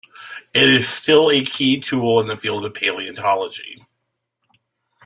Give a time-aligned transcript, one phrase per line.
[0.51, 3.85] It is still a key tool in the field of palaeontology.